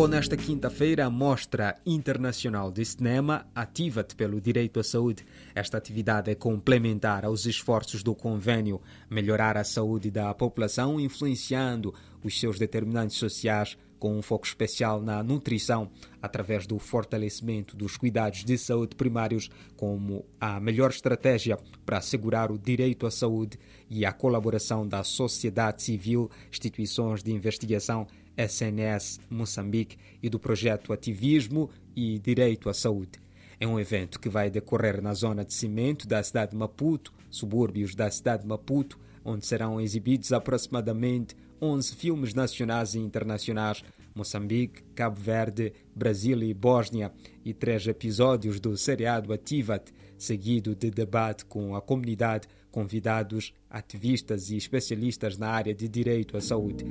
[0.00, 5.26] Arrancou nesta quinta-feira a Mostra Internacional de Cinema Ativa-te pelo Direito à Saúde.
[5.54, 11.92] Esta atividade é complementar aos esforços do convênio melhorar a saúde da população, influenciando
[12.24, 15.90] os seus determinantes sociais com um foco especial na nutrição,
[16.22, 22.58] através do fortalecimento dos cuidados de saúde primários como a melhor estratégia para assegurar o
[22.58, 23.58] direito à saúde
[23.90, 28.06] e a colaboração da sociedade civil, instituições de investigação,
[28.44, 33.20] SNS Moçambique e do projeto Ativismo e Direito à Saúde.
[33.58, 37.94] É um evento que vai decorrer na zona de cimento da cidade de Maputo, subúrbios
[37.94, 45.20] da cidade de Maputo, onde serão exibidos aproximadamente 11 filmes nacionais e internacionais, Moçambique, Cabo
[45.20, 47.12] Verde, Brasil e Bósnia,
[47.44, 54.56] e três episódios do seriado Ativat, seguido de debate com a comunidade, convidados, ativistas e
[54.56, 56.84] especialistas na área de direito à saúde.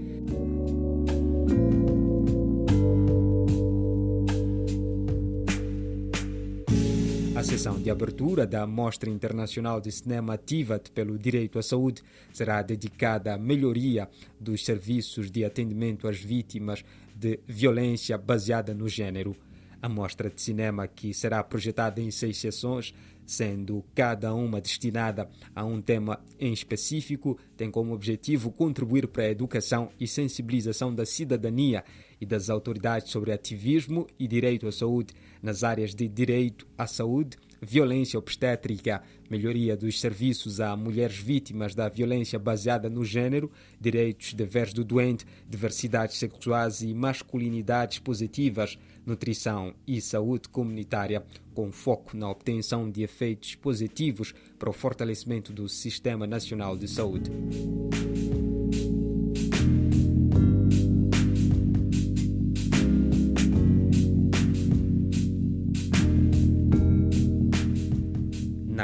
[7.39, 12.61] A sessão de abertura da Mostra Internacional de Cinema Ativat pelo Direito à Saúde será
[12.61, 16.83] dedicada à melhoria dos serviços de atendimento às vítimas
[17.15, 19.37] de violência baseada no gênero.
[19.81, 22.93] A mostra de cinema, que será projetada em seis sessões,
[23.25, 29.29] sendo cada uma destinada a um tema em específico, tem como objetivo contribuir para a
[29.29, 31.83] educação e sensibilização da cidadania
[32.19, 35.13] e das autoridades sobre ativismo e direito à saúde
[35.43, 41.89] nas áreas de direito à saúde, violência obstétrica, melhoria dos serviços a mulheres vítimas da
[41.89, 50.01] violência baseada no gênero, direitos deveres do doente, diversidades sexuais e masculinidades positivas, nutrição e
[50.01, 56.77] saúde comunitária, com foco na obtenção de efeitos positivos para o fortalecimento do Sistema Nacional
[56.77, 57.31] de Saúde.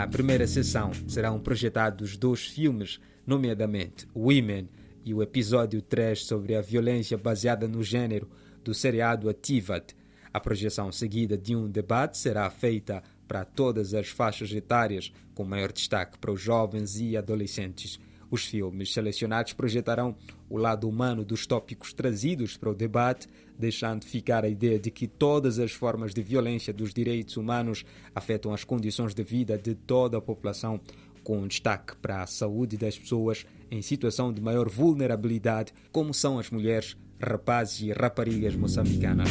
[0.06, 4.70] Na primeira sessão serão projetados dois filmes, nomeadamente Women
[5.04, 8.30] e o episódio 3 sobre a violência baseada no gênero
[8.64, 9.96] do seriado Ativat.
[10.32, 15.72] A projeção seguida de um debate será feita para todas as faixas etárias, com maior
[15.72, 18.00] destaque para os jovens e adolescentes.
[18.30, 20.16] Os filmes selecionados projetarão
[20.48, 23.28] o lado humano dos tópicos trazidos para o debate,
[23.58, 28.54] deixando ficar a ideia de que todas as formas de violência dos direitos humanos afetam
[28.54, 30.80] as condições de vida de toda a população,
[31.24, 36.52] com destaque para a saúde das pessoas em situação de maior vulnerabilidade, como são as
[36.52, 39.30] mulheres, rapazes e raparigas moçambicanas.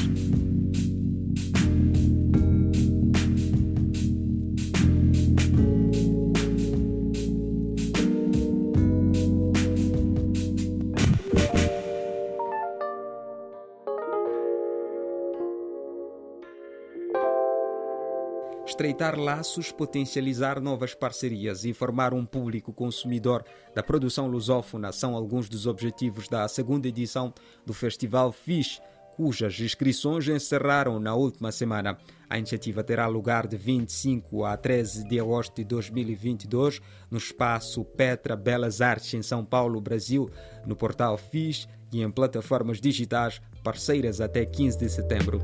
[18.75, 25.49] Estreitar laços, potencializar novas parcerias e informar um público consumidor da produção lusófona são alguns
[25.49, 27.33] dos objetivos da segunda edição
[27.65, 28.81] do Festival FIS,
[29.17, 31.97] cujas inscrições encerraram na última semana.
[32.29, 38.35] A iniciativa terá lugar de 25 a 13 de agosto de 2022 no espaço Petra
[38.35, 40.29] Belas Artes em São Paulo, Brasil,
[40.67, 45.41] no portal FIS e em plataformas digitais parceiras até 15 de setembro.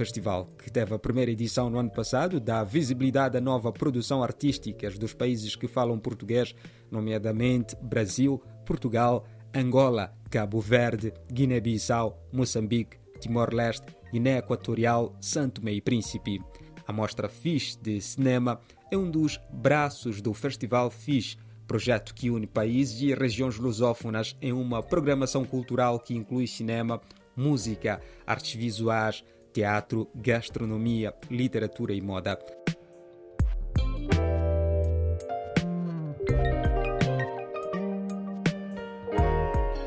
[0.00, 4.96] Festival, que teve a primeira edição no ano passado, dá visibilidade à nova produção artísticas
[4.96, 6.54] dos países que falam português,
[6.90, 16.40] nomeadamente Brasil, Portugal, Angola, Cabo Verde, Guiné-Bissau, Moçambique, Timor-Leste, Guiné Equatorial, Santo e Príncipe.
[16.88, 18.58] A mostra FIS de cinema
[18.90, 21.36] é um dos braços do Festival FIS,
[21.66, 27.02] projeto que une países e regiões lusófonas em uma programação cultural que inclui cinema,
[27.36, 32.38] música, artes visuais, teatro, gastronomia, literatura e moda.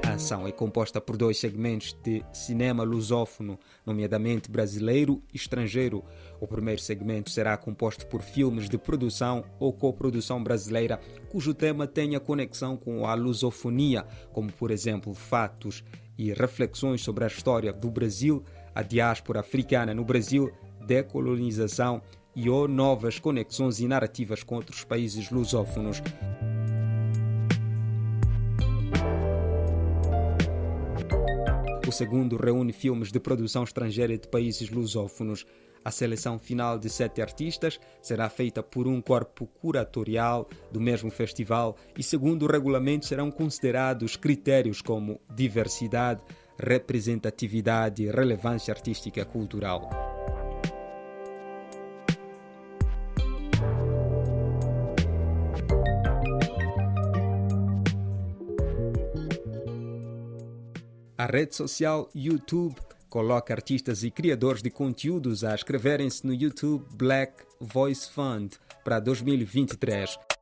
[0.06, 6.04] A ação é composta por dois segmentos de cinema lusófono, nomeadamente brasileiro e estrangeiro.
[6.39, 11.00] O primeiro segmento será composto por filmes de produção ou coprodução brasileira,
[11.30, 15.83] cujo tema tenha conexão com a lusofonia, como por exemplo fatos
[16.18, 18.44] e reflexões sobre a história do Brasil,
[18.74, 20.52] a diáspora africana no Brasil,
[20.86, 22.02] decolonização
[22.36, 26.02] e ou novas conexões e narrativas com outros países lusófonos.
[31.88, 35.46] O segundo reúne filmes de produção estrangeira de países lusófonos.
[35.86, 41.75] A seleção final de sete artistas será feita por um corpo curatorial do mesmo festival
[41.98, 46.24] e, segundo o regulamento, serão considerados critérios como diversidade,
[46.57, 49.89] representatividade e relevância artística cultural.
[61.17, 62.75] A rede social YouTube
[63.09, 70.32] coloca artistas e criadores de conteúdos a inscreverem-se no YouTube Black Voice Fund para 2023.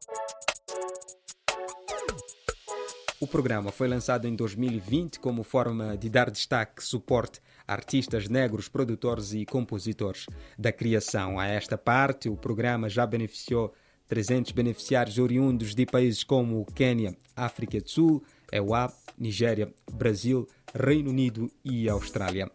[3.21, 8.67] O programa foi lançado em 2020 como forma de dar destaque suporte a artistas negros,
[8.67, 10.25] produtores e compositores.
[10.57, 13.71] Da criação a esta parte, o programa já beneficiou
[14.07, 21.47] 300 beneficiários oriundos de países como Quênia, África do Sul, EUA, Nigéria, Brasil, Reino Unido
[21.63, 22.49] e Austrália.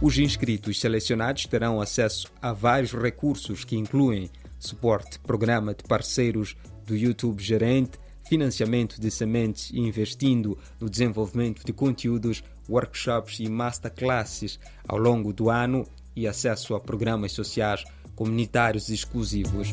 [0.00, 6.56] Os inscritos selecionados terão acesso a vários recursos que incluem suporte, programa de parceiros
[6.86, 14.60] do YouTube Gerente, financiamento de sementes e investindo no desenvolvimento de conteúdos, workshops e masterclasses
[14.86, 15.84] ao longo do ano
[16.14, 17.82] e acesso a programas sociais
[18.14, 19.68] comunitários exclusivos.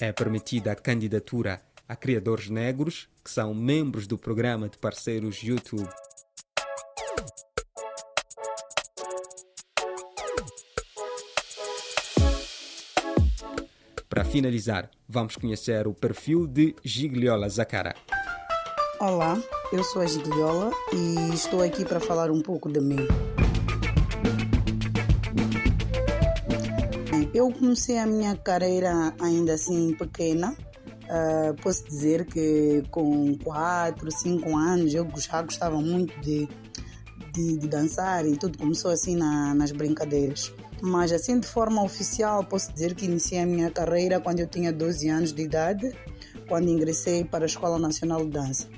[0.00, 5.88] É permitida a candidatura a criadores negros que são membros do programa de parceiros YouTube.
[14.08, 17.96] Para finalizar, vamos conhecer o perfil de Gigliola Zacara.
[19.00, 19.36] Olá,
[19.72, 23.08] eu sou a Gigliola e estou aqui para falar um pouco de mim.
[27.34, 30.56] Eu comecei a minha carreira ainda assim pequena.
[31.10, 36.48] Uh, posso dizer que com 4, 5 anos eu já gostava muito de,
[37.32, 40.52] de, de dançar e tudo começou assim na, nas brincadeiras.
[40.80, 44.72] Mas assim de forma oficial posso dizer que iniciei a minha carreira quando eu tinha
[44.72, 45.92] 12 anos de idade,
[46.46, 48.68] quando ingressei para a Escola Nacional de Dança.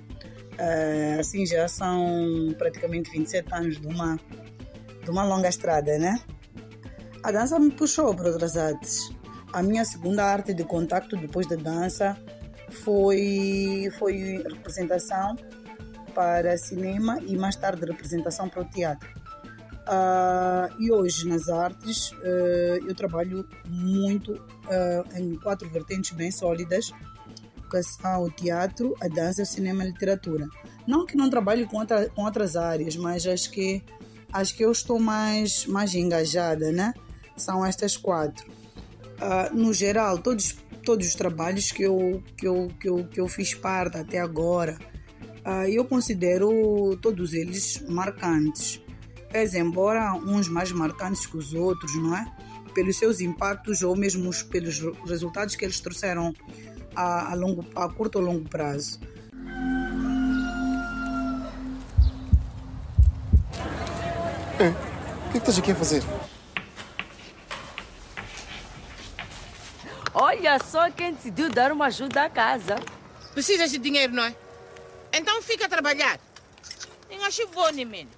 [0.54, 4.18] Uh, assim já são praticamente 27 anos de uma,
[5.04, 6.18] de uma longa estrada, né?
[7.22, 9.10] A dança me puxou para outras artes.
[9.52, 12.16] A minha segunda arte de contato depois da dança
[12.70, 15.36] foi, foi representação
[16.14, 19.08] para cinema e mais tarde representação para o teatro.
[19.82, 26.92] Uh, e hoje nas artes uh, eu trabalho muito uh, em quatro vertentes bem sólidas:
[27.58, 30.46] educação, o teatro, a dança, o cinema e a literatura.
[30.86, 33.82] Não que não trabalhe com, outra, com outras áreas, mas acho que
[34.32, 36.94] acho que eu estou mais mais engajada, né?
[37.36, 38.61] São estas quatro.
[39.22, 43.28] Uh, no geral, todos, todos os trabalhos que eu, que, eu, que, eu, que eu
[43.28, 44.76] fiz parte até agora,
[45.46, 48.82] uh, eu considero todos eles marcantes.
[49.30, 52.26] Pese embora uns mais marcantes que os outros, não é?
[52.74, 56.34] Pelos seus impactos ou mesmo pelos resultados que eles trouxeram
[56.96, 58.98] a, a, longo, a curto ou longo prazo.
[64.58, 64.68] É,
[65.28, 66.02] o que estás aqui a fazer?
[70.32, 72.76] Olha só quem decidiu dar uma ajuda à casa.
[73.34, 74.34] Precisas de dinheiro, não é?
[75.12, 76.18] Então fica a trabalhar.
[77.10, 78.08] Nem acho bom, nem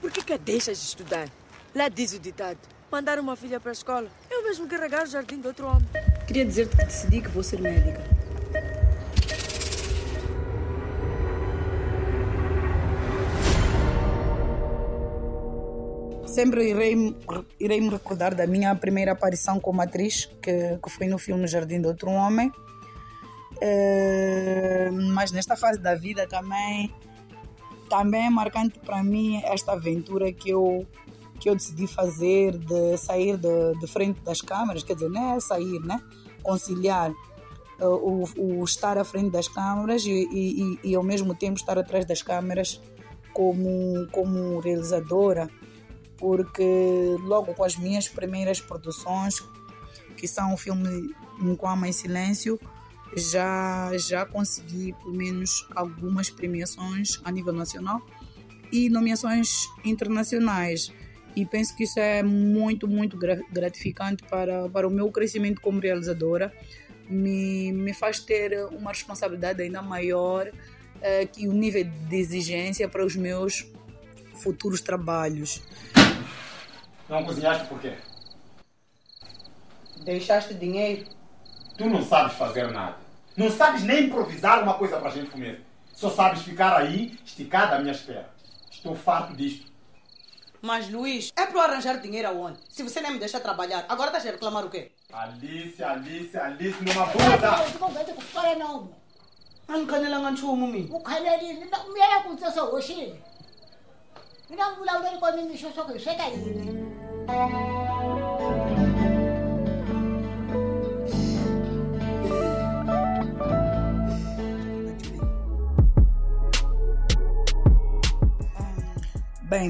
[0.00, 1.28] Por que, que a deixas de estudar?
[1.74, 2.60] Lá diz o ditado.
[2.92, 4.08] Mandar uma filha para a escola.
[4.30, 5.88] Eu mesmo carregar o jardim de outro homem.
[6.28, 8.17] Queria dizer-te que decidi que vou ser médica.
[16.38, 16.94] Sempre irei,
[17.58, 21.80] irei me recordar da minha primeira aparição como atriz, que, que foi no filme Jardim
[21.80, 22.52] de Outro Homem.
[23.56, 26.94] Uh, mas nesta fase da vida também,
[27.90, 30.86] também é marcante para mim esta aventura que eu,
[31.40, 35.40] que eu decidi fazer de sair de, de frente das câmeras, quer dizer, não é
[35.40, 36.00] sair, né?
[36.40, 37.10] conciliar
[37.80, 41.76] uh, o, o, estar à frente das câmeras e, e, e, ao mesmo tempo estar
[41.76, 42.80] atrás das câmeras
[43.32, 45.50] como, como realizadora
[46.18, 49.42] porque logo com as minhas primeiras produções,
[50.16, 52.60] que são o filme Nkwama em Silêncio,
[53.16, 58.02] já, já consegui pelo menos algumas premiações a nível nacional
[58.70, 60.92] e nomeações internacionais.
[61.34, 66.52] E penso que isso é muito, muito gratificante para, para o meu crescimento como realizadora.
[67.08, 70.50] Me, me faz ter uma responsabilidade ainda maior
[71.00, 73.70] eh, que o nível de exigência para os meus
[74.34, 75.62] futuros trabalhos.
[77.08, 77.96] Não cozinhaste por quê?
[80.04, 81.06] Deixaste dinheiro?
[81.76, 82.96] Tu não sabes fazer nada.
[83.36, 85.64] Não sabes nem improvisar uma coisa para a gente comer.
[85.94, 88.28] Só sabes ficar aí, esticada à minha espera.
[88.70, 89.66] Estou farto disto.
[90.60, 92.58] Mas, Luiz, é para eu arranjar dinheiro aonde?
[92.68, 94.90] Se você nem me deixa trabalhar, agora estás a reclamar o quê?
[95.12, 97.78] Alice, Alice, Alice, numa Kodwa bunda.
[97.78, 98.90] kuvete kufana noma.
[99.68, 100.96] Angikhanelanga nchumu mina.
[100.96, 103.22] Ukhalelile umyela kuthi sohoshile.
[104.50, 106.87] Mina ngibulawuleli kwami ngisho sokusheka yini.
[107.28, 107.36] Bem,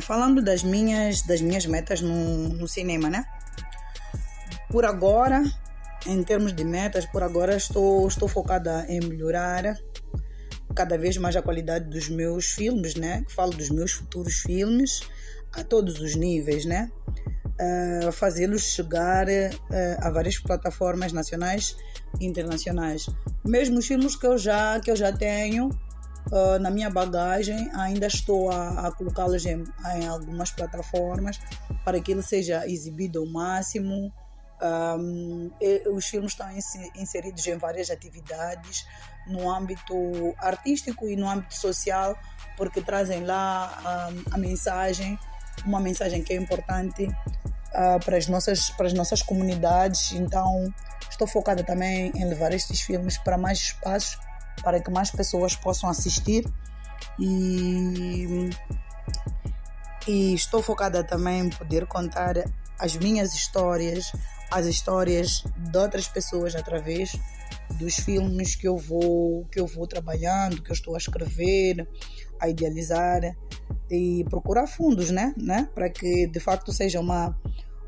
[0.00, 3.24] falando das minhas, das minhas metas no, no cinema, né?
[4.70, 5.42] Por agora,
[6.06, 9.76] em termos de metas, por agora estou, estou focada em melhorar
[10.76, 13.24] cada vez mais a qualidade dos meus filmes, né?
[13.28, 15.00] Falo dos meus futuros filmes
[15.52, 16.88] a todos os níveis, né?
[17.60, 19.30] Uh, fazê-los chegar uh,
[20.00, 21.76] a várias plataformas nacionais
[22.20, 23.06] e internacionais.
[23.44, 25.68] Mesmo os filmes que eu já que eu já tenho
[26.30, 29.64] uh, na minha bagagem, ainda estou a, a colocá-los em,
[29.96, 31.40] em algumas plataformas
[31.84, 34.12] para que ele seja exibido ao máximo.
[34.60, 35.52] Um,
[35.92, 36.48] os filmes estão
[36.96, 38.84] inseridos em várias atividades
[39.28, 39.94] no âmbito
[40.38, 42.18] artístico e no âmbito social,
[42.56, 45.16] porque trazem lá um, a mensagem,
[45.64, 47.08] uma mensagem que é importante
[47.78, 50.12] uh, para, as nossas, para as nossas comunidades.
[50.12, 50.72] Então,
[51.08, 54.18] estou focada também em levar estes filmes para mais espaços,
[54.62, 56.44] para que mais pessoas possam assistir.
[57.18, 58.50] E,
[60.06, 62.34] e estou focada também em poder contar
[62.78, 64.12] as minhas histórias,
[64.50, 67.16] as histórias de outras pessoas através
[67.78, 71.86] dos filmes que eu vou que eu vou trabalhando, que eu estou a escrever,
[72.40, 73.36] a idealizar
[73.90, 77.36] e procurar fundos, né, né, para que de facto seja uma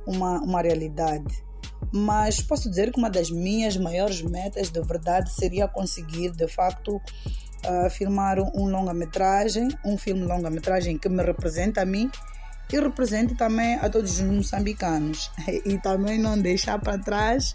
[0.07, 1.45] uma, uma realidade.
[1.93, 6.97] Mas posso dizer que uma das minhas maiores metas de verdade seria conseguir de facto
[6.97, 12.11] uh, filmar um longa-metragem, um filme longa-metragem que me representa a mim
[12.73, 15.31] e represente também a todos os moçambicanos
[15.65, 17.55] e também não deixar para trás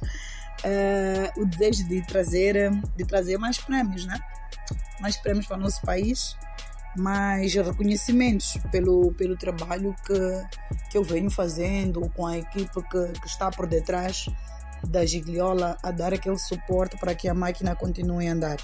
[0.63, 4.19] uh, o desejo de trazer de trazer mais prêmios, né?
[4.99, 6.35] Mais prêmios para o nosso país,
[6.97, 13.27] mais reconhecimentos pelo pelo trabalho que que eu venho fazendo com a equipe que, que
[13.27, 14.27] está por detrás
[14.87, 18.57] da Gigliola a dar aquele suporte para que a máquina continue a andar.